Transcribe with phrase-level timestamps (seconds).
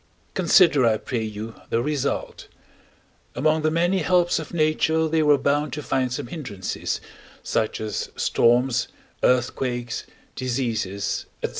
[0.33, 2.47] Consider, I pray you, the result:
[3.35, 6.99] among the many helps of nature they were bound to find some hindrances,
[7.43, 8.87] such as storms,
[9.21, 11.49] earthquakes, diseases, &c.